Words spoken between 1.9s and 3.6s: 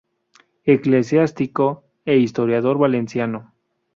e historiador valenciano.